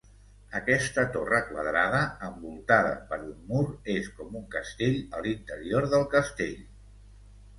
Aquesta 0.59 1.01
torre 1.15 1.41
quadrada, 1.49 1.97
envoltada 2.29 2.95
per 3.11 3.19
un 3.27 3.35
mur, 3.51 3.61
és 3.97 4.09
com 4.21 4.39
un 4.39 4.47
castell 4.55 4.97
a 5.19 5.23
l'interior 5.27 5.89
del 5.95 6.09
castell. 6.15 6.59